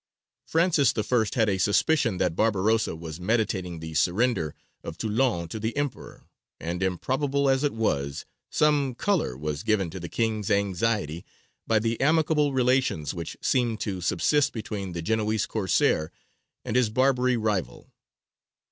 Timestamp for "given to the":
9.61-10.09